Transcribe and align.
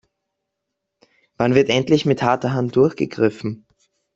Wann 1.37 1.53
wird 1.53 1.69
endlich 1.69 2.07
mit 2.07 2.23
harter 2.23 2.53
Hand 2.53 2.75
durchgegriffen? 2.75 3.67